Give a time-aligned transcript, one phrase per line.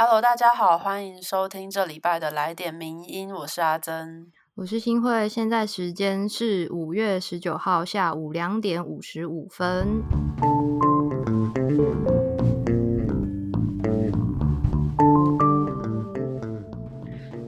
[0.00, 10.04] Hello，大家好，欢迎收听这礼拜的来点名音，我是阿珍，我是新慧，现在时间是五月十九号下午两点五十五分。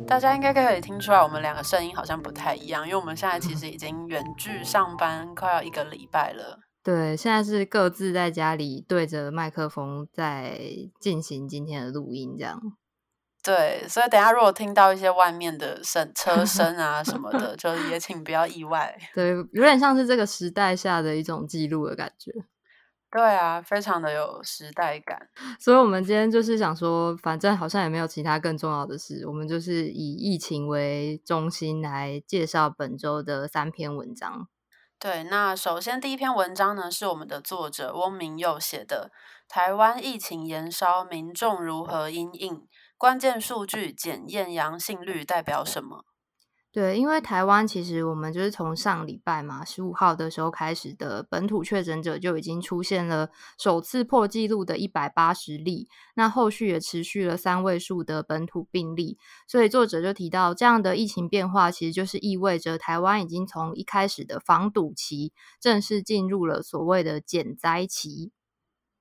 [0.05, 6.59] 大家应该可以听出来，我们两个声音好像不太一样，因为我们现在其实已经远距上班快要一个礼拜了。
[6.83, 10.59] 对，现在是各自在家里对着麦克风在
[10.99, 12.61] 进行今天的录音，这样。
[13.43, 18.95] 对，所以等下如果听到一些外面的声、车 声啊什么的，就也请不要意外。
[19.15, 22.31] 对，有点像是这个时代下的一种记录的感觉。
[23.11, 25.29] 对啊，非常的有时代感。
[25.59, 34.49] 所以，我们今天就是想说，反正好像也没有其他更重要的事，我们就是以疫情为中心来介绍本周的三篇文章。
[35.01, 39.11] 对，那首先第一篇文章呢，是我们的作者翁明佑写的
[39.51, 42.69] 《台湾疫情延烧，民众如何因应？
[42.99, 46.05] 关键数据检验阳性率代表什么？》
[46.73, 59.19] 对，因为台湾其实我们就是从上礼拜嘛，十五号的时候开始的本土确诊者就已经出现了首次破纪录的一百八十例，那后续也持续了三位数的本土病例，
[59.49, 68.31] 所以作者就提到，这样的疫情变化其实就是意味着台湾已经从一开始的防堵期，正式进入了所谓的减灾期。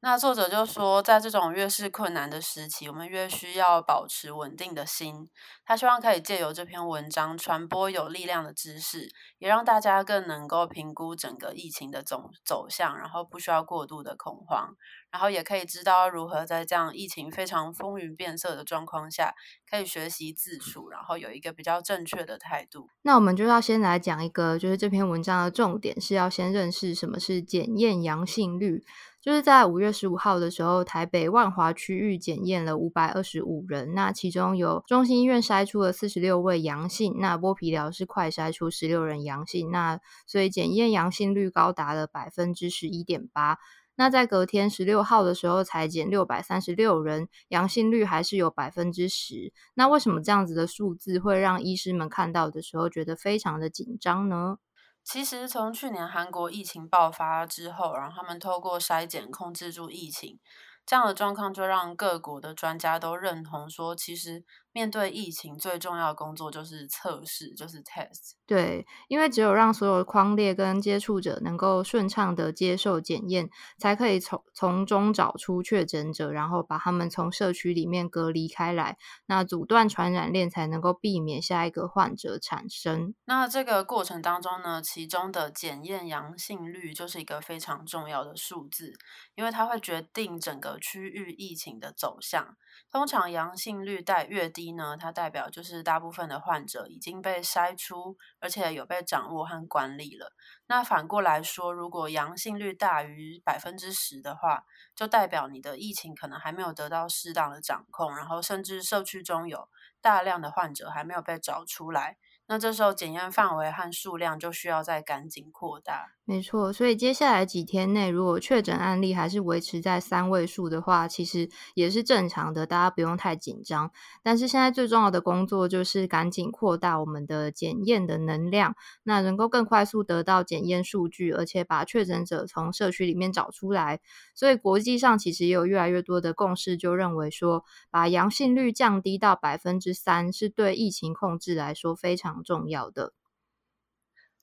[0.02, 5.30] 那作者就说，在这种越是困难的时期，我们越需要保持稳定的心。
[5.66, 14.73] 他希望可以借由这篇文章传播有力量的知识，也让大家更能够评估整个疫情的总走向，然后不需要过度的恐慌，
[15.11, 19.33] 然后也可以知道如何在这样疫情非常风云变色的状况下，
[19.69, 22.88] 可以学习自处，然后有一个比较正确的态度。
[23.02, 28.83] 那我们就要先来讲一个，就是这篇文章的重点是要先认识什么是检验阳性率。
[29.21, 43.58] 就是在五月十五号的时候，台北万华区域检验了五百二十五人，那其中有中心医院筛出了四十六位阳性，那剥皮疗是快筛出十六人阳性，那所以检验阳性率高达了百分之十一点八。
[43.99, 49.52] 那在隔天十六号的时候，裁减六百三十六人，阳性率还是有百分之十。
[49.73, 54.60] 那为什么这样子的数字会让医师们看到的时候觉得非常的紧张呢？
[55.04, 60.39] 其实从去年韩国疫情爆发之后，然后他们透过筛检控制住疫情，
[60.86, 64.45] 这样的状况就让各国的专家都认同说，其实。
[64.71, 68.39] 面对疫情，最重要的工作就是测试，就是 test。
[68.49, 83.14] 对，因为只有让所有框列跟接触者能够顺畅的接受检验，才可以从从中找出确诊者，然后把他们从社区里面隔离开来，那阻断传染链，才能够避免下一个患者产生。
[83.26, 88.93] 那这个过程当中呢，其中的检验阳性率就是一个非常重要的数字，
[89.36, 92.58] 因为它会决定整个区域疫情的走向。
[92.92, 100.33] 通常阳性率带越低呢，它代表就是大部分的患者已经被筛出，而且有被掌握和管理了。
[100.67, 104.64] 那反过来说，如果阳性率大于百分之十的话，
[104.95, 109.70] 就代表你的疫情可能还没有得到适当的掌控，然后甚至社区中有
[110.02, 112.17] 大量的患者还没有被找出来。
[112.48, 116.14] 那这时候检验范围和数量就需要再赶紧扩大。
[116.30, 123.92] 没错，所以接下来几天内，如果确诊案例还是维持在三位数的话，其实也是正常的，大家不用太紧张。
[124.22, 134.00] 但是现在最重要的工作就是赶紧扩大我们的检验的能量，那能够更快速得到检验数据，而且把确诊者从社区里面找出来。
[134.36, 143.13] 所以国际上其实也有越来越多的共识，就认为说，把阳性率降低到百分之三，是对疫情控制来说非常重要的。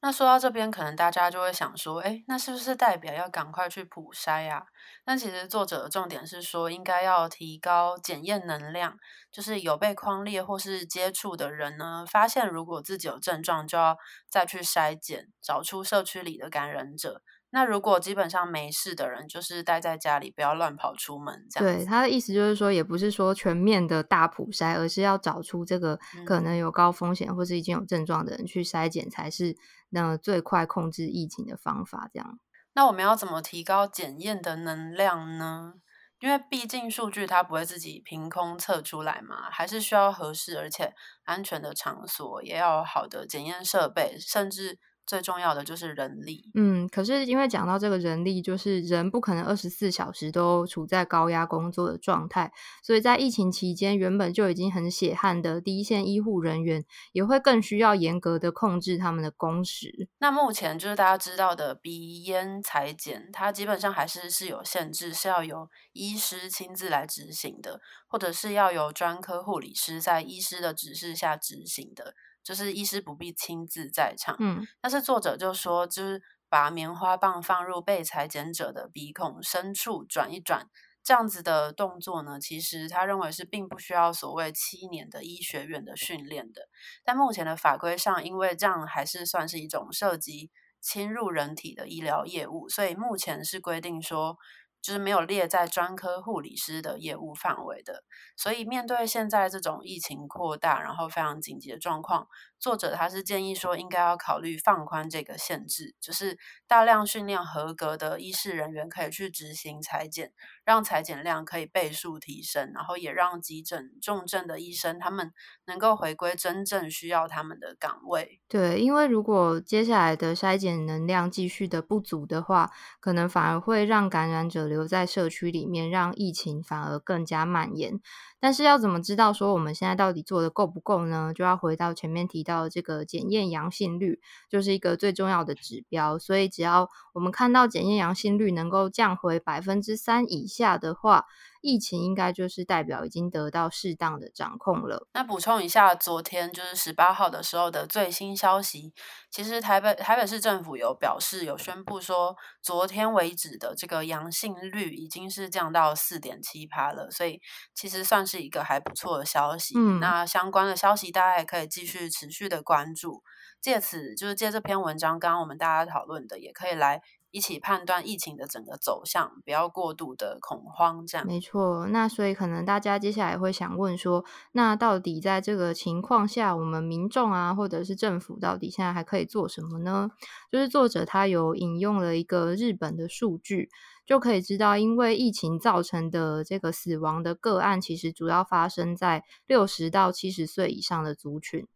[0.06, 4.64] 那说到这边，可能大家就会想说，哎，那是不是代表要赶快去普筛呀？
[5.04, 8.96] 那其实作者的重点是说，应该要提高检验能量，
[9.32, 13.98] 就是有被框列或是接触的人呢，发现如果自己有症状，就要
[14.30, 17.22] 再去筛检，找出社区里的感染者。
[17.56, 21.46] 那如果基本上没事的人，就是待在家里，不要乱跑出门。
[21.50, 29.56] 这样，对他的意思就是说，也不是说全面的大普筛，而是要找出这个可能有高风险或是已经有症状的人去筛检，才是
[29.88, 32.10] 那最快控制疫情的方法。
[32.12, 32.38] 这样，
[32.74, 35.76] 那我们要怎么提高检验的能量呢？
[36.20, 40.92] 因为毕竟数据它不会自己凭空测出来嘛，还是需要合适而且
[41.24, 44.78] 安全的场所，也要好的检验设备，甚至。
[45.06, 46.50] 最重要的就是人力。
[46.54, 60.08] 嗯，可是因为讲到这个人力，就是人不可能二十四小时都处在高压工作的状态，所以在疫情期间，原本就已经很血汗的第一线医护人员，也会更需要严格的控制他们的工时。
[60.18, 72.14] 那目前就是大家知道的鼻咽裁剪，它基本上还是是有限制，是要由医师亲自来执行的，或者是要由专科护理师在医师的指示下执行的。
[72.46, 80.68] 就是医师不必亲自在场，嗯，但是作者就说，就是把棉花棒放入被裁剪者的鼻孔深处转一转，
[81.02, 86.68] 这样子的动作呢，其实他认为是并不需要所谓七年的医学院的训练的。
[87.02, 94.38] 但目前的法规上，因为这样还是算是一种涉及侵入人体的医疗业务，所以目前是规定说。
[94.86, 98.04] 就是没有列在专科护理师的业务范围的，
[98.36, 102.28] 所以面对现在这种疫情扩大，然后非常紧急的状况，
[102.66, 106.36] 作者他是建议说，应该要考虑放宽这个限制，就是
[106.66, 110.32] 大量训练合格的医师人员可以去执行裁剪，
[110.64, 115.32] 让裁剪量可以倍数提升，然后也让急诊重症的医生他们
[115.66, 118.40] 能够回归真正需要他们的岗位。
[118.48, 128.00] 对，因为如果接下来的筛检能量继续的不足的话，可能反而会让感染者留在社区里面，让疫情反而更加蔓延。
[128.38, 131.32] 但是要怎么知道说我们现在到底做的够不够呢？
[131.34, 136.18] 就要回到前面提到的这个检验阳性率，就是一个最重要的指标。
[136.18, 141.24] 所以只要我们看到检验阳性率能够降回百分之三以下的话，
[141.66, 145.08] 疫情应该就是代表已经得到适当的掌控了。
[145.12, 148.94] 那补充一下，昨天就是十八号的时候的最新消息，
[149.32, 157.40] 其实台北台北市政府有表示，有宣布说，昨天为止的这个阳性率已经是降到四点七趴了，所以
[157.74, 159.74] 其实算是一个还不错的消息。
[159.76, 163.24] 嗯，那相关的消息大家也可以继续持续的关注，
[163.60, 167.02] 借此就是借这篇文章，刚刚我们大家讨论的，也可以来。
[167.36, 171.06] 一起判断疫情的整个走向，不要过度的恐慌。
[171.06, 171.86] 这样没错。
[171.88, 180.10] 那所以可能大家接下来会想问说，那到底在这个情况下，我们民众啊，或者是政府，到底现在还可以做什么呢？
[180.50, 183.68] 就是作者他有引用了一个日本的数据，
[184.06, 191.66] 就可以知道，因为疫情造成的这个死亡的个案，其实主要发生在六十到七十岁以上的族群。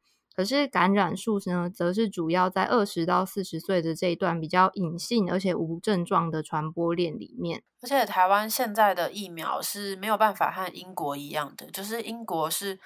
[0.41, 7.63] 可是感染数呢，则是主要在二十到四十岁的这一段比较隐性而且无症状的传播链里面。
[7.83, 12.81] 而且台湾现在的疫苗是没有办法和英国一样的，就是英国是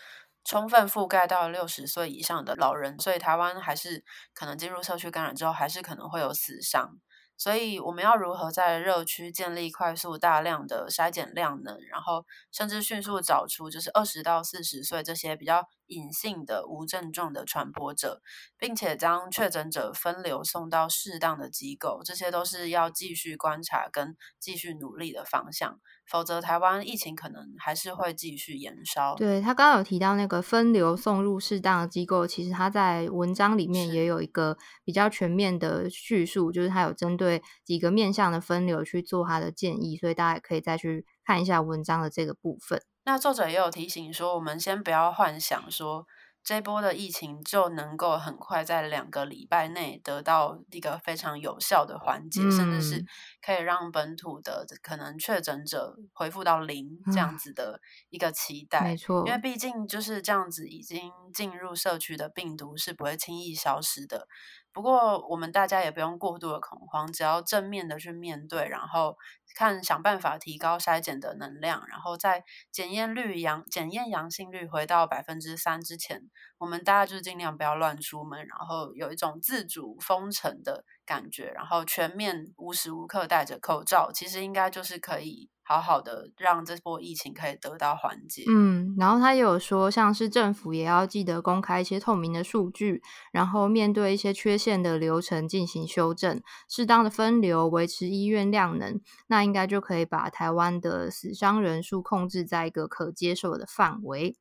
[0.45, 4.03] 充分覆盖到六十岁以上的老人，所以台湾还是
[4.35, 6.99] 可能进入社区感染之后，还是可能会有死伤。
[7.36, 18.20] 所以我们要如何在热区建立快速大量的筛检量能，然后甚至迅速找出就是二十到四十岁这些比较隐性的无症状的传播者，
[18.56, 25.81] 并且将确诊者分流送到适当的机构，这些都是要继续观察跟继续努力的方向。
[26.06, 29.15] 否则，台湾疫情可能还是会继续延烧。
[29.15, 42.83] 对他刚刚有提到那个分流送入适当的机构，其实他在文章里面也有一个比较全面的叙述，就是他有针对几个面向的分流去做他的建议，所以大家也可以再去看一下文章的这个部分。
[43.05, 46.06] 那作者也有提醒说，我们先不要幻想说。
[46.44, 53.05] 这波的疫情就能够很快在两个礼拜内得到一个非常有效的缓解，甚至是
[53.41, 57.81] 可以让本土的可能确诊者恢复到零这样子的
[58.11, 58.82] 一个期待。
[58.82, 64.29] 没错，因为毕竟就是这样子，已经进入社区的病毒是不会轻易消失的。
[64.75, 69.17] 不过，我们大家也不用过度的恐慌，只要正面的去面对，然后
[69.55, 72.43] 看想办法提高筛检的能量，然后在
[72.73, 76.20] 检验率阳检验阳性率回到百分之三之前，
[76.58, 85.48] 我们大家就尽量不要乱出门，然后有一种自主封城的感觉，然后全面无时无刻戴着口罩，其实应该就是可以。
[85.65, 88.44] 好好的让这波疫情可以得到缓解。
[88.49, 93.03] 嗯，然后他也有说，像是政府也要记得公开一些透明的数据，
[93.33, 104.37] 然后面对一些缺陷的流程进行修正，适当的分流，维持医院量能，那应该就可以把台湾的死伤人数控制在一个可接受的范围。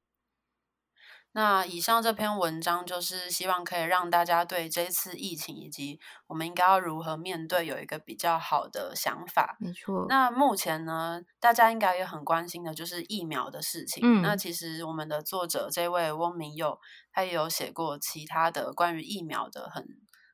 [1.33, 9.57] 那以上这篇文章就是希望可以让大家对这次疫情以及我们应该要如何面对有一个比较好的想法。
[9.59, 10.05] 没错。
[10.07, 14.01] 那目前呢，大家应该也很关心的就是疫苗的事情。
[14.03, 14.21] 嗯。
[14.21, 16.79] 那其实我们的作者这位翁明佑，
[17.11, 19.85] 他也有写过其他的关于疫苗的很。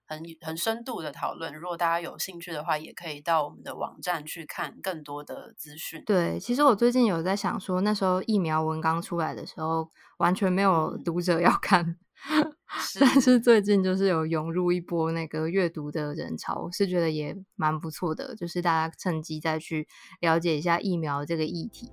[0.10, 6.04] 很很深度的讨论，如果大家有兴趣的话，也可以到我们的网站去看更多的资讯。
[6.04, 9.88] 对，其实我最近有在想说，那时候疫苗文刚出来的时候，
[10.18, 11.96] 完全没有读者要看。
[13.00, 19.88] 但是最近就是有涌入一波那个阅读的人潮，是觉得也蛮不错的，就是大家趁机再去
[20.22, 21.92] 了解一下疫苗这个议题。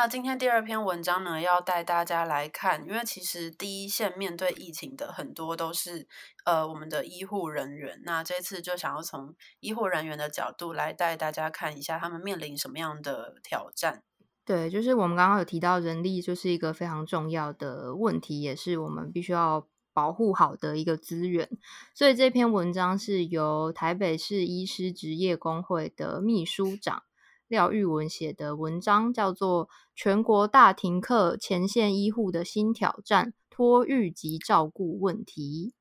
[0.00, 6.06] 那今天第二篇文章呢，要带大家来看，因为其实第一线面对疫情的很多都是
[6.44, 8.00] 呃我们的医护人员。
[8.04, 14.04] 那这次就想要从医护人员的角度来带大家看一下他们面临什么样的挑战。
[14.44, 21.50] 对，就是我们刚刚有提到人力就是一个非常重要的问题，也是我们必须要保护好的一个资源。
[21.92, 27.02] 所以这篇文章是由台北市医师职业工会的秘书长。
[27.48, 35.72] 廖玉文写的文章叫做《全国大停课，前线医护的新挑战：托育及照顾问题》。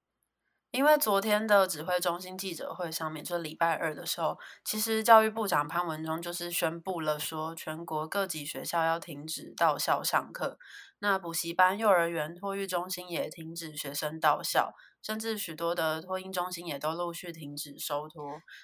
[0.71, 10.59] 因为昨天的指挥中心记者会上面，就礼拜二的时候，其实教育部长潘文忠就是宣布了，说全国各级学校要停止到校上课。
[10.99, 14.73] 那补习班、幼儿园、托育中心也停止学生到校，
[15.03, 18.23] 甚至许多的托婴中心也都陆续停止收托。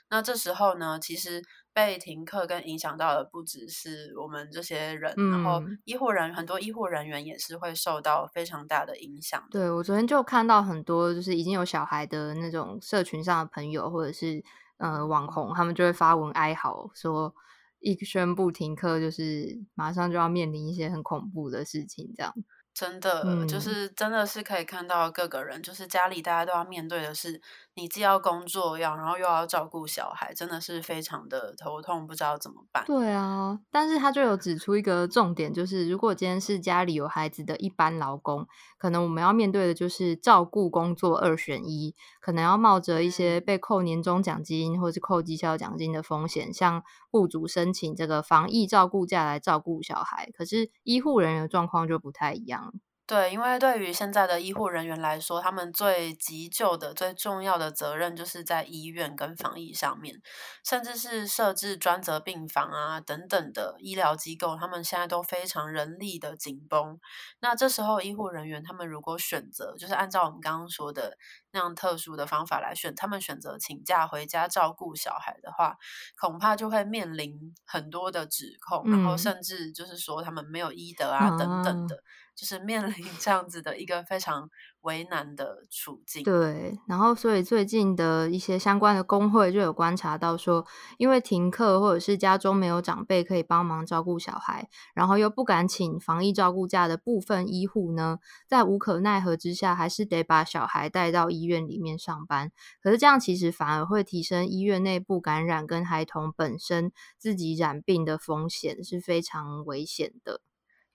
[0.10, 9.48] 那这时候呢，其实被停课跟影响到的不只是我们这些人，然后医护人很多医护人员也是会受到非常大的影响。
[9.52, 14.44] 对我昨天就看到很多就是已经有小孩的那种社群上的朋友，或者是
[14.78, 17.36] 呃网红，他们就会发文哀嚎说。
[17.84, 22.34] 一宣布停课，就是马上就要面临一些很恐怖的事情，这样。
[22.74, 27.42] 真的，就是真的是可以看到各个人，就是家里大家都要面对的是。
[27.76, 32.86] 你既要工作要，然后又要照顾小孩，真的是非常的头痛，不知道怎么办。
[32.86, 50.30] 对啊，但是他就有指出一个重点，就是如果今天是家里有孩子的一般劳工，可能我们要面对的就是照顾工作二选一，可能要冒着一些被扣年终奖金或是扣绩效奖金的风险，向雇主申请这个防疫照顾假来照顾小孩。
[50.38, 52.63] 可是医护人员状况就不太一样。
[53.06, 60.16] 对，因为对于现在的医护人员来说，他们最急救的、最重要的责任就是在医院跟防疫上面，
[60.64, 66.98] 甚至是设置专责病房啊等等的医疗机构，他们现在都非常人力的紧绷。
[67.42, 71.18] 那这时候，医护人员他们如果选择，就是按照我们刚刚说的
[71.54, 75.78] 那样特殊的方法来选，他们选择请假回家照顾小孩的话，
[76.20, 82.04] 恐怕就会面临很多的指控，然后甚至就是说他们没有医德啊等等的。
[82.36, 84.50] 就是面临这样子的一个非常
[84.82, 86.24] 为难的处境。
[86.24, 90.66] 对，然后所以最近的一些相关的工会就有观察到说，
[90.98, 98.18] 因为停课或者是家中没有长辈可以帮忙照顾小孩，然后又不敢请防疫照顾假的部分医护呢，
[98.48, 102.52] 在无可奈何之下，还是得把小孩带到医医院里面上班。
[102.82, 110.42] 可是这样其实反而会提升医院内部感染跟孩童本身自己染病的风险，是非常危险的。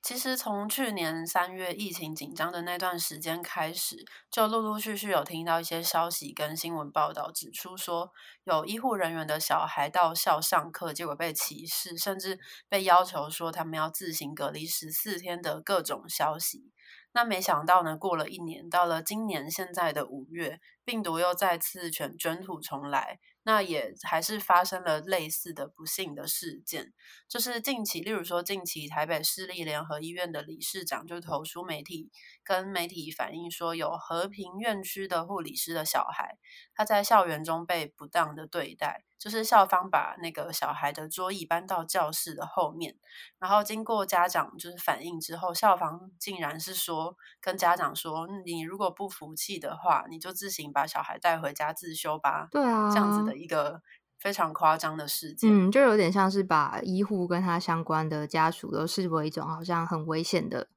[0.01, 3.97] 其实从去年三月疫情紧张的那段时间开始，
[4.31, 8.13] 就陆陆续续有听到一些消息跟新闻报道，指出说
[8.45, 12.39] 有医护人员的小孩到校上课，结果被歧视，甚至
[12.69, 16.71] 被要求说他们要自行隔离十四天的各种消息。
[17.13, 23.19] 那没想到呢，过了一年，到了今年现在的五月，病毒又再次卷卷土重来。
[23.43, 26.93] 那也还是发生了类似的不幸的事件，
[27.29, 32.11] 就是近期，例如说近期台北市立联合医院的理事长就投书媒体，
[32.45, 36.37] 跟媒体反映说，有和平院区的护理师的小孩，
[36.75, 39.05] 他在校园中被不当的对待。
[39.19, 42.95] 就是校方把那个小孩的桌椅搬到教室的后面，
[43.41, 52.47] 然后经过家长就是反映之后，校方竟然是说跟家长说，你如果不服气的话，你就自行把小孩带回家自修吧。
[52.53, 53.81] 对啊，这样子的一个
[54.19, 60.69] 非常夸张的事件，嗯，就有点像是把医护跟他相关的家属都视为一种好像很危险的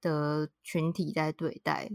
[0.00, 1.90] 的群体在对待。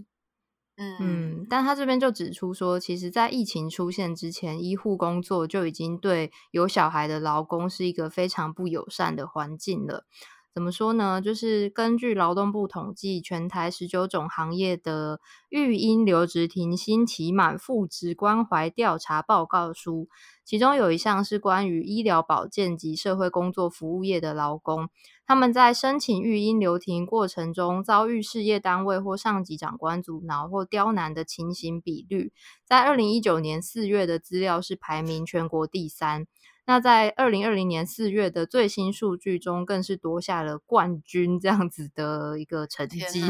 [0.76, 10.06] 嗯，但他这边就指出说，其实，在疫情出现之前，医护工作就已经对有小孩的劳工是一个非常不友善的环境了。
[10.54, 11.20] 怎么说呢？
[11.20, 15.20] 就是根据劳动部统计，全台十九种行业的
[15.50, 20.08] 育婴留职停薪期满复职关怀调查报告书，
[20.46, 24.90] 其中有一项是关于医疗保健及社会工作服务业的劳工，
[25.26, 32.32] 他们在申请育婴留停过程中遭遇事业单位或上级长官阻挠或刁难的情形比率，
[32.64, 36.28] 在二零一九年四月的资料是排名全国第三。
[36.66, 43.22] 那在二零二零年四月的最新数据中，更是夺下了冠军这样子的一个成绩。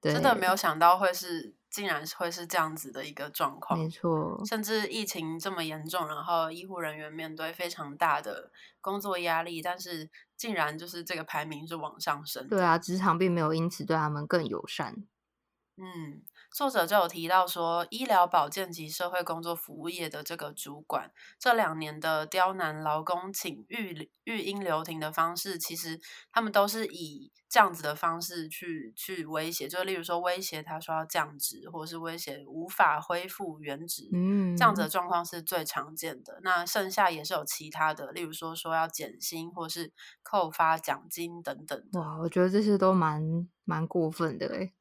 [0.00, 3.76] 真的没有想到会是竟然会是这样子的一个状况。
[3.78, 12.46] 没错，甚至疫情这么严重，然后医护人员面对非常大的工作压力，但是竟然就是这个排名是往上升。
[12.46, 14.94] 对啊，职场并没有因此对他们更友善。
[15.76, 16.22] 嗯。
[16.56, 26.00] 作者就有提到说，医疗保健及社会工作服务业的这个主管，这两年的刁难劳工请育育婴留停的方式，其实
[26.32, 36.40] 他们都是以这样子的方式去去威胁，就例如说威胁他说要降职，或者是威胁无法恢复原职，嗯，这样子的状况是最常见的。
[36.42, 41.78] 那剩下也是有其他的，例如说说要减薪，或是扣发奖金等等。
[41.92, 44.72] 哇，我觉得这些都蛮蛮过分的诶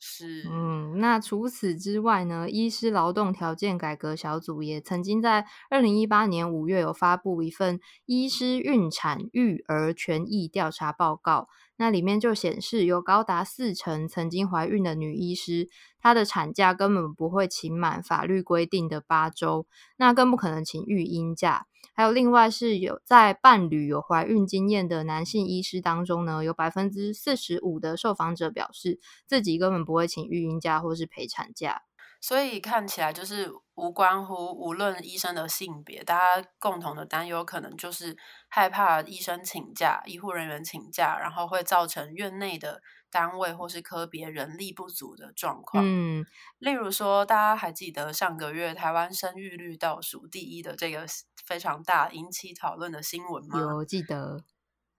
[0.00, 2.48] 是，嗯，那除此之外呢？
[2.48, 11.48] 医师劳动条件改革小组也曾经在二零一八年五月有发布一份医师孕产育儿权益调查报告。
[11.76, 15.68] 那里面就显示，有高达四成曾经怀孕的女医师，
[16.00, 21.66] 她的产假根本不会请满法律规定的八周，那更不可能请育婴假。
[21.98, 31.82] 还有另外是有在伴侣有怀孕经验的男性医师当中呢，有百分之四十五的受访者表示自己根本不会请育婴假或是陪产假。
[32.20, 38.16] 所以看起来就是无关乎无论医生的性别，大家共同的担忧可能就是
[38.48, 45.82] 害怕医生请假、医护人员请假，然后会造成院内的单位或是科别人力不足的状况。
[45.84, 46.24] 嗯，
[46.58, 51.04] 例如说，大家还记得上个月台湾生育率倒数第一的这个
[51.48, 53.58] 非常大引起讨论的新闻吗？
[53.58, 54.44] 有记得。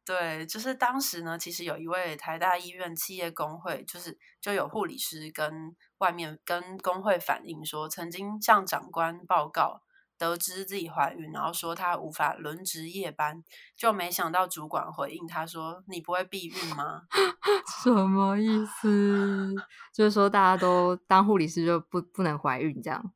[0.03, 9.81] 对，就是当时呢，其实有一位台大医院企业工会，就是就有护理师跟外面跟工会反映说，曾经向长官报告
[10.17, 13.43] 得知自己怀孕，然后说她无法轮值夜班，
[13.77, 17.03] 就没想到主管回应他说：“你不会避孕吗？”
[17.83, 19.53] 什么意思？
[19.93, 23.13] 就是说大家都当护理师就不不能怀孕这样？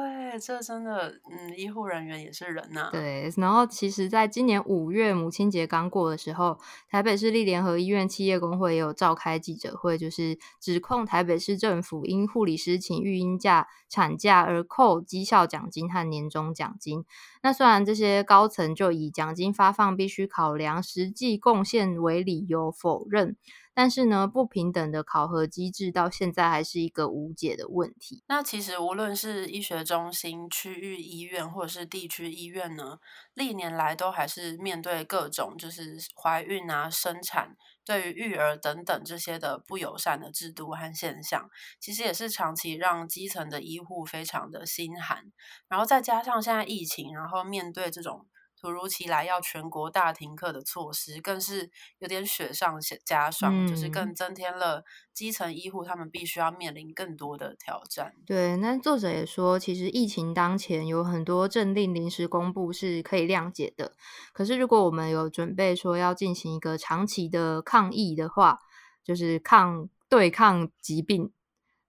[0.00, 2.88] 对，这真的，嗯，医护人员也是人呐。
[2.90, 6.58] 对，然后其实，在今年五月母亲节刚过的时候，
[6.90, 17.04] 台北市立联合医院企业工会也有召开记者会，就是指控台北市政府因护理师请育婴假、产假而扣绩效奖金和年终奖金。
[17.44, 23.36] 那虽然这些高层就以奖金发放必须考量实际贡献为理由否认。
[23.76, 28.22] 但是呢，不平等的考核机制到现在还是一个无解的问题。
[28.28, 32.98] 那其实无论是医学中心、区域医院或者是地区医院呢，
[33.34, 41.48] 历年来都还是面对各种就是怀孕啊、生产、对于育儿等等这些的不友善的制度和现象，
[41.80, 45.32] 其实也是长期让基层的医护非常的心寒。
[45.68, 48.26] 然后再加上现在疫情，然后面对这种。
[48.64, 58.14] 突如其来要全国大停课的措施，更是有点雪上加霜，就是更增添了基层医护他们必须要面临更多的挑战。
[58.24, 63.92] 对，那作者也说，其实疫情当前有很多政令临时公布是可以谅解的，
[64.32, 68.60] 可是如果我们有准备说要进行一个长期的抗疫的话，
[69.04, 71.30] 就是抗对抗疾病。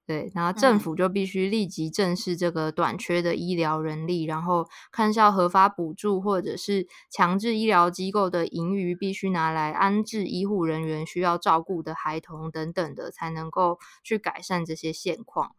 [0.08, 15.56] 对，然后政府就必须立即正视这个短缺的医疗人力，然后看是要合法补助，或者是强制医疗机构的盈余必须拿来安置医护人员需要照顾的孩童等等的，才能够去改善这些现况。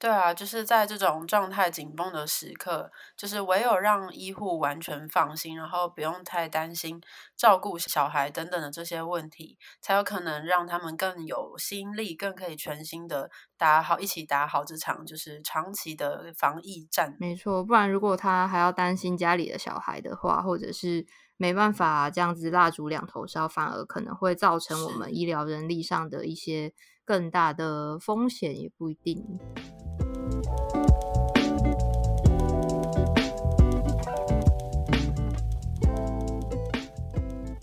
[0.00, 7.00] 对啊，就是在这种状态紧绷的时刻，就是唯有让医护完全放心，然后不用太担心
[7.36, 17.16] 照顾小孩等等的这些问题，才有可能让他们更有心力，更可以全心的打好，一起打好这场就是长期的防疫战。
[17.18, 21.04] 没错，不然如果他还要担心家里的小孩的话，或者是
[21.36, 26.72] 没办法这样子蜡烛两头烧，反而可能会造成我们医疗人力上的一些
[27.04, 29.40] 更大的风险，也不一定。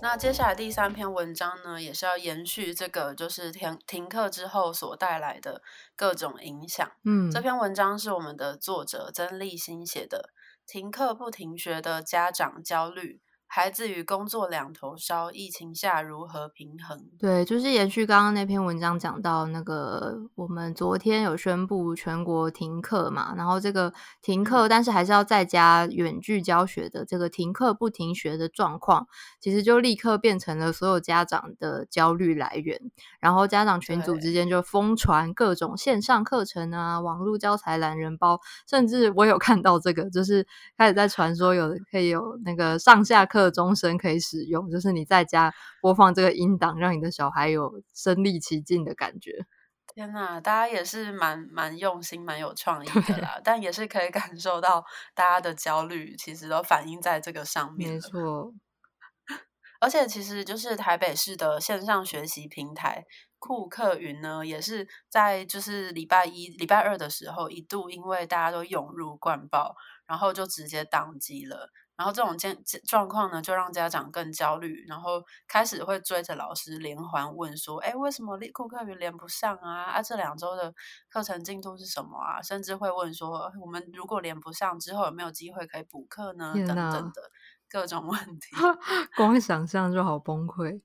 [0.05, 5.63] 那接下来第三篇文章呢，也是要延续这个，就是停停课之后所带来的
[5.95, 6.87] 各种影响。
[7.05, 10.29] 嗯，这篇文章是我们的作者曾立新写的，
[10.71, 13.19] 《停课不停学的家长焦虑》。
[13.55, 16.99] 孩子与工作两头烧，疫情下如何平衡？
[17.17, 29.07] 对，就是延续刚刚那篇文章讲到那个，我们昨天有宣布全国停课嘛，然后这个停课，但是还是要在家远距教学的这个停课不停学的状况，
[29.39, 32.77] 其实就立刻变成了所有家长的焦虑来源。
[33.21, 40.45] 然后家长群组之间就疯传各种线上课程啊，网络教材懒人包，甚至我有看到这个，就是
[40.77, 43.44] 开始在传说有可以有那个上下课。
[43.51, 49.45] 终身可以使用，就是你在家播放这个音档，让你的小孩有身临其境的感觉。
[49.93, 57.93] 天呐，大家也是蛮蛮用心、蛮有创意的啦，但也是可以感受到大家的焦虑，其实都反映在这个上面。
[57.93, 58.51] 没错，
[59.79, 63.05] 而且其实就是台北市的线上学习平台
[63.39, 69.75] 库克云呢，也是在就是礼拜一、礼拜二的时候，一度因为大家都涌入灌爆，
[70.07, 71.69] 然后就直接宕机了。
[71.97, 72.55] 然后这种状
[72.87, 79.83] 状况呢，就让家长更焦虑，然后开始会追着老师连环问说：“哎，为什么库克云连不上啊？
[79.83, 80.73] 啊，这两周的
[81.09, 87.21] 课程进度是什么啊？”甚至会问说：“我们如果连不上之后，有没有机会可以补课呢？”等等的
[87.69, 88.55] 各种问题，
[89.15, 90.81] 光想象就好崩溃。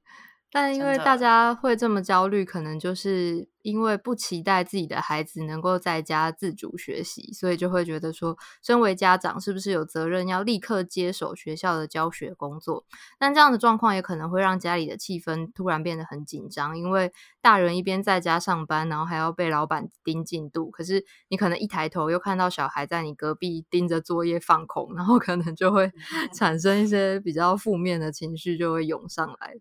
[0.53, 12.85] 但因为大家会这么焦虑，可能就是因为不期待自己的孩子能够在家自主学习，所以就会觉得说，身为家长是不是有责任要立刻接手学校的教学工作？
[13.17, 25.93] 但这样的状况也可能会让家里的气氛突然变得很紧张，因为大人一边在家上班，然后还要被老板盯进度，可是你可能一抬头又看到小孩在你隔壁盯着作业放空，然后可能就会
[26.35, 29.55] 产生一些比较负面的情绪，就会涌上来。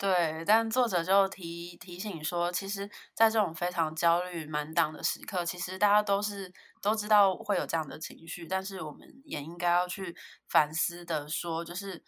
[0.00, 10.14] 对，但作者就提提醒说，其实，在这种非常焦虑满档的时刻，其实大家都是都知道会有这样的情绪，但是我们也应该要去
[10.48, 12.00] 反思的说，就是。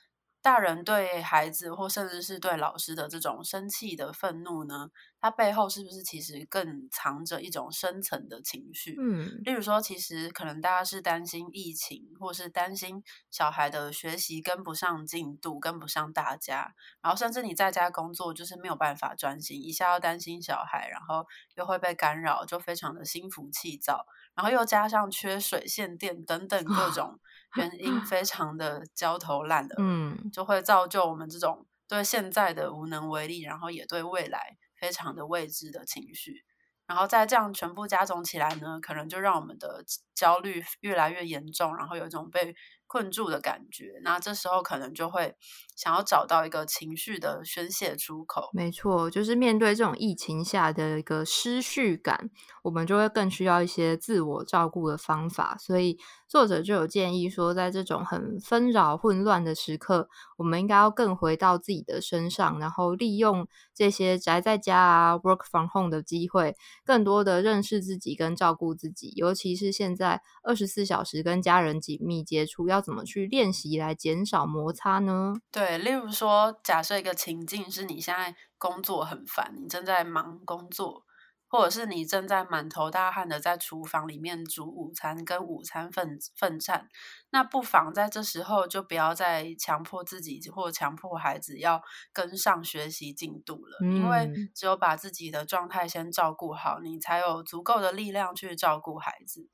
[0.42, 4.88] 大人对孩子，或甚至是对老师的这种生气的愤怒呢，
[5.20, 8.96] 它背后是不是其实更藏着一种深层的情绪？
[8.98, 21.26] 嗯，例如说，其实可能大家是担心疫情，或是担心小孩的学习跟不上进度，跟不上大家，然后甚至你在家工作就是没有办法专心，一下要担心小孩，然后
[21.57, 24.07] 又会被干扰，就非常的心浮气躁。
[24.35, 27.18] 然后又加上缺水、限电等等各种
[27.56, 36.44] 原 因，非常的焦头烂额，嗯，就会造就我们这种对现在的无能为力，然后也对未来非常的未知的情绪。
[36.86, 39.84] 然后再这样全部加总起来呢，可能就让我们的
[40.14, 42.54] 焦虑越来越严重，然后有一种被。
[42.90, 45.37] 困住的感觉，那这时候可能就会
[45.76, 48.50] 想要找到一个情绪的宣泄出口。
[48.53, 52.31] 没错，就是面对这种疫情下的一个失序感，
[52.64, 55.57] 我们就会更需要一些自我照顾的方法。
[55.57, 69.12] 所以作者就有建议说，在这种很纷扰、混乱的时刻，我们应该要更回到自己的身上，然后利用这些宅在家啊、work from home 的机会，更多的认识自己跟照顾自己。
[69.14, 75.34] 尤其是现在二十四小时跟家人紧密接触，要怎么去练习来减少摩擦呢？
[75.50, 81.04] 对，例如说，假设一个情境是你现在工作很烦，你正在忙工作，
[81.48, 86.88] 或者是你正在满头大汗的在厨房里面煮午餐，跟午餐奋奋战，
[87.30, 99.48] 那不妨在这时候就不要再强迫自己或强迫孩子要跟上学习进度了，因为只有把自己的状态先照顾好，你才有足够的力量去照顾孩子。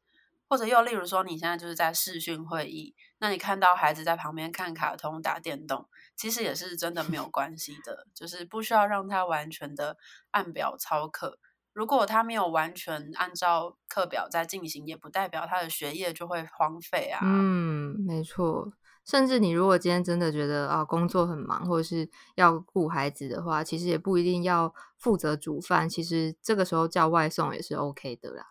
[0.49, 9.97] 或者又例如说，你现在就是在视讯会议，那你看到孩子在旁边看卡通、打电动，其实也是真的没有关系的，就是不需要让他完全的
[10.31, 11.39] 按表操课。
[11.73, 17.21] 如果他没有完全按照课表在进行，也不代表他的学业就会荒废啊。
[17.23, 18.73] 嗯，没错。
[19.05, 28.45] 甚至你如果今天真的觉得啊工作很忙，或者是要顾孩子的话，其实也不一定要负责煮饭，其实这个时候叫外送也是 OK 的啦。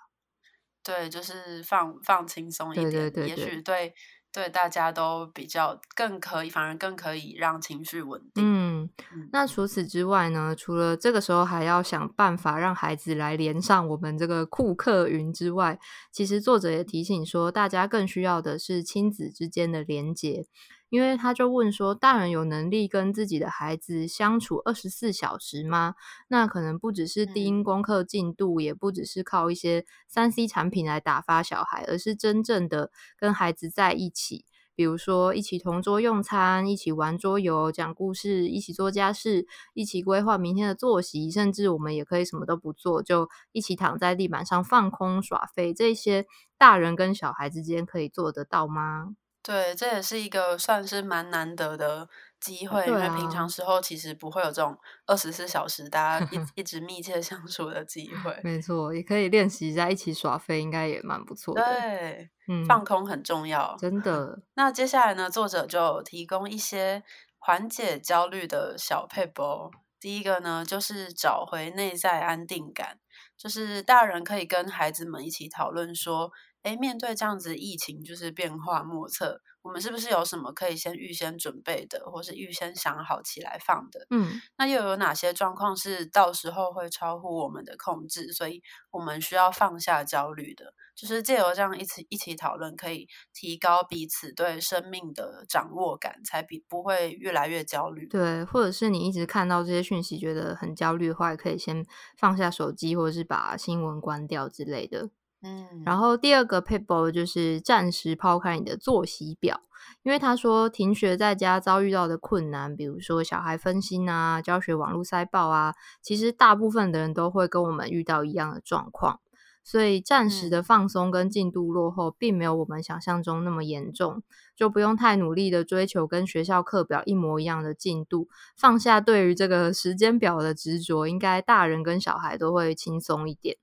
[0.86, 3.91] 对，就是放放轻松一点，也许对
[4.32, 8.43] 对大家都比较更可以，反而更可以让情绪稳定。
[8.45, 8.89] 嗯，
[9.32, 10.54] 那除此之外呢？
[10.56, 15.80] 除了这个时候还要想办法让孩子来连上我们这个库克云之外，
[16.12, 20.45] 其实作者也提醒说，大家更需要的是亲子之间的连结。
[20.89, 25.95] 因为他就问说，大人有能力跟自己的孩子相处二十四小时吗？
[26.28, 34.45] 那可能不只是低音功课进度，也不只是靠一些三 C 产品来打发小孩，而是真正的跟孩子在一起，
[34.76, 45.74] 比如说一起同桌用餐，一起玩桌游、讲故事，一起做家事，一起规划明天的作息，甚至我们也可以什么都不做，就一起躺在地板上放空耍废。
[45.74, 46.26] 这些
[46.58, 49.15] 大人跟小孩之间可以做得到吗？
[49.45, 58.36] 对，这也是一个算是蛮难得的机会，因为平常时候其实不会有这种二十四小时大家一 一直密切相处的机会。
[58.43, 61.63] 没错，也可以练习在一起耍飞，应该也蛮不错的。
[61.63, 64.41] 对，嗯，放空很重要，真的。
[64.55, 67.03] 那接下来呢，作者就提供一些
[67.38, 69.69] 缓解焦虑的小配博。
[69.99, 72.97] 第一个呢，就是找回内在安定感。
[73.38, 76.31] 就是大人可以跟孩子们一起讨论说，
[76.65, 84.08] 诶，面对这样子疫情就是变化莫测，我们是不是有什么可以先预先准备的，或是预先想好起来放的？
[84.10, 90.73] 嗯，那又有哪些状况是到时候会超乎我们的控制，所以我们需要放下焦虑的？
[90.95, 98.08] 就是借由这样一起一起讨论，可以提高彼此对生命的掌握感，才比不会越来越焦虑。
[98.08, 101.86] 对，或者是你一直看到这些讯息觉得很焦虑的话，也可以先
[102.17, 105.12] 放下手机，或者是把新闻关掉之类的。
[105.45, 109.62] 嗯，然后第二个 paper 就是暂时抛开你的作息表，
[110.01, 119.19] 因为他说停学在家遭遇到的困难，比如说小孩分心啊、教学网络塞爆啊，其实大部分的人都会跟我们遇到一样的状况。
[119.63, 124.21] 所以暂时的放松跟进度落后，并没有我们想象中那么严重，
[124.55, 133.58] 就不用太努力的追求跟学校课表一模一样的进度，放下对于这个时间表的执着，应该大人跟小孩都会轻松一点。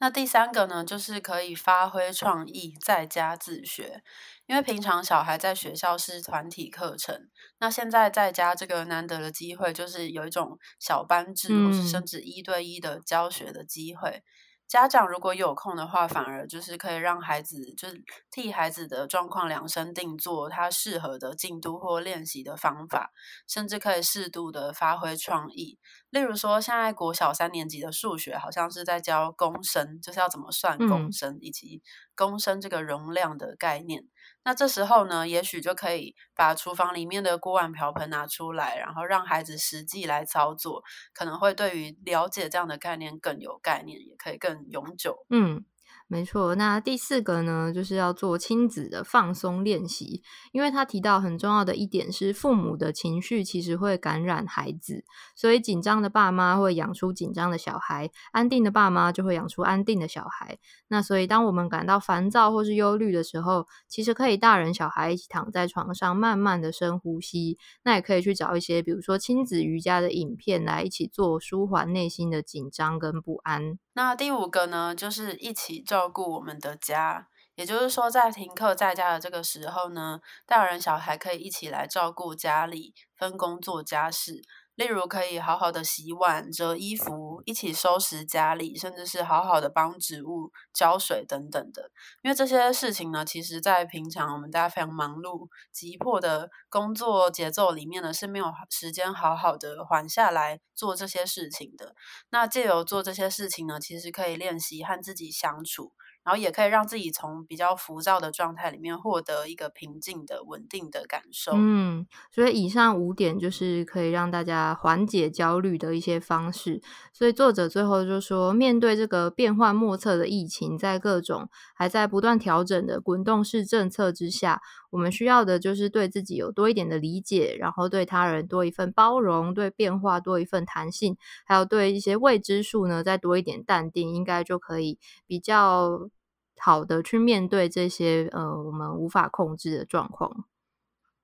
[0.00, 4.02] 那第三个呢，就是可以发挥创意，在家自学。
[4.46, 14.22] 因为平常小孩在学校是团体课程，那现在在家这个难得的机会，就是有一种小班制，或是甚至一对一的教学的机会。
[14.68, 23.10] 家长如果有空的话，反而就是可以让孩子，就是替孩子的状况量身定做他适合的进度或练习的方法，
[23.48, 25.78] 甚至可以适度的发挥创意。
[26.10, 31.82] 例如说，现在国小三年级的数学好像是在教公升，就是要怎么算公升，以及
[32.14, 34.04] 公升这个容量的概念。
[34.44, 45.26] 那这时候呢，也许就可以把厨房里面的锅碗瓢盆拿出来，然后让孩子实际来操作，可能会对于了解这样的概念更有概念，也可以更永久。
[45.30, 45.64] 嗯。
[46.10, 55.04] 没错，那第四个呢，就是要做亲子的放松练习，因为他提到很重要的一点是，父母的情绪其实会感染孩子，
[55.36, 60.58] 所以紧张的爸妈会养出紧张的小孩，安定的爸妈就会养出安定的小孩。
[60.88, 67.58] 那所以，当我们感到烦躁或是忧虑的时候，其实可以大人小孩一起躺在床上，慢慢的深呼吸。
[67.82, 73.78] 那也可以去找一些，比如说亲子瑜伽的影片来一起做，舒缓内心的紧张跟不安。
[73.98, 84.40] 那第五个呢，就是一起照顾我们的家，也就是说，在停课在家的这个时候呢，大人小孩可以一起来照顾家里，分工做家事。
[84.78, 91.90] 例如，可以好好的洗碗、折衣服，一起收拾家里，甚至是好好的帮植物浇水等等的。
[92.22, 101.96] 因为这些事情呢，其实在平常我们大家非常忙碌、急迫的工作节奏里面呢，是没有时间好好的缓下来做这些事情的。
[102.30, 105.92] 那借由做这些事情呢，其实可以练习和自己相处。
[106.28, 111.52] 然后也可以让自己从比较浮躁的状态里面获得一个平静的、稳定的感受。
[111.54, 116.82] 嗯，所以以上五点就是可以让大家缓解焦虑的一些方式。
[117.14, 124.60] 所以作者最后就说，面对这个变幻莫测的疫情，在各种还在不断调整的滚动式政策之下，
[124.90, 136.10] 我们需要的就是对自己有多一点的理解，然后对他人多一份包容，对变化多一份弹性，还有对一些未知数呢再多一点淡定，应该就可以比较。
[136.58, 140.44] 好的，去面对这些呃我们无法控制的状况。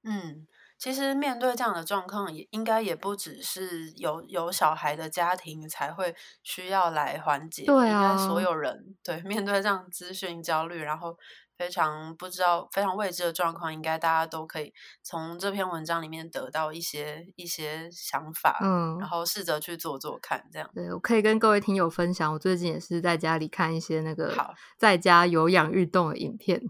[0.03, 0.47] 嗯，
[0.79, 7.65] 其实面对这样的状况，也应该也不只是有有小孩的家庭才会需要来缓解。
[7.65, 11.17] 对啊，所有人对面对这样资讯焦虑，然后。
[11.57, 20.69] 非常不知道、非常未知的状况，应该大家都可以从这篇文章里面得到一些一些想法，嗯，然后试着去做做看，这样。
[20.75, 24.35] 对，我可以跟各位听友分享，我最近也是在家里看一些那个
[24.79, 26.61] 在家有氧运动的影片。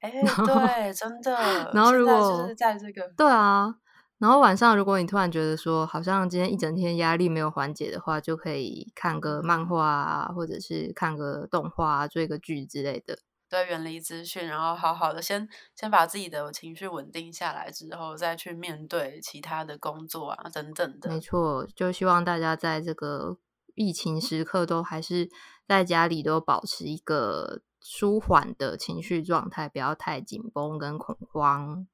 [0.00, 1.70] 哎，对，真的。
[1.72, 3.74] 然后如果就是在这个，对啊，
[4.18, 13.18] 然后晚上如果你突然觉得说，好像今天一整天压力没有缓解的话，就可以看个漫画啊，或者是看个动画、追个剧之类的。
[13.54, 21.08] 对，远离资讯，然后好好的先先把自己的情绪稳定下来之后，再去面对其他的工作啊等等的。
[21.08, 23.38] 没错，就希望大家在这个
[23.76, 25.30] 疫情时刻都还是
[25.68, 31.86] 在家里都保持一个舒缓的情绪状态，不要太紧绷跟恐慌。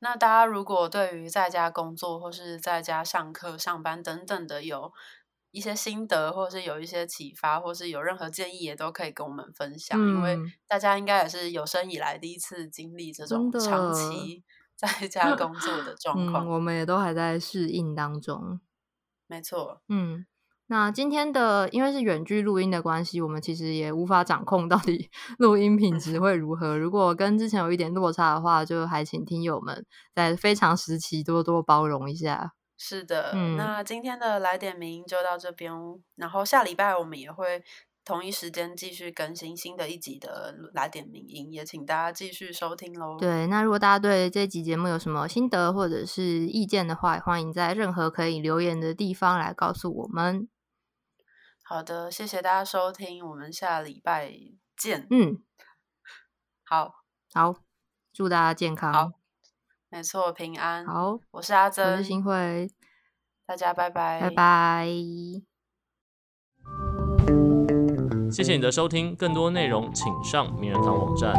[0.00, 4.92] 那大家如果对于在家工作或是在家上课、上班等等的有。
[5.50, 9.98] 一些心得，或者是有一些启发，或是有任何建议，也都可以跟我们分享。
[9.98, 14.44] 因为大家应该也是有生以来第一次经历这种长期
[14.76, 18.60] 在家工作的状况，我们也都还在适应当中。
[19.26, 20.24] 没错，嗯，
[20.68, 26.78] 那今天的因为是远距录音的关系，我们其实也无法掌控到底 录音品质会如何。
[26.78, 29.84] 如果跟之前有一点落差的话，就还请听友们
[30.14, 32.52] 在非常时期多多包容一下。
[32.80, 37.62] 是的，嗯那今天的来点名就到这边哦，然后下礼拜我们也会
[38.04, 43.18] 同一时间继续更新新的一集的来点名音，也请大家继续收听喽。
[43.18, 50.48] 对，那如果大家对这集节目有什么心得或者是意见的话，也欢迎在任何可以留言的地方来告诉我们。
[51.64, 54.32] 好的，谢谢大家收听，我们下礼拜
[54.74, 55.06] 见。
[55.10, 55.42] 嗯，
[56.64, 56.94] 好，
[57.34, 57.56] 好，
[58.12, 58.94] 祝大家健康。
[58.94, 59.12] 好，
[59.90, 60.84] 没错，平安。
[60.86, 62.70] 好，我是阿我珍是，新辉，
[63.46, 64.86] 大家拜拜，拜拜。
[68.30, 71.32] 谢谢你的收听，更多内容请上名人堂网站。